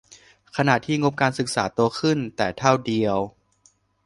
[0.55, 3.17] ขณะที่งบการศึกษาโตขึ้นแต่เท่าเดียว